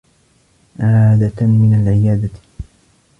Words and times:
عادة 0.79 1.41
من 1.47 1.73
العيادة. 1.83 2.29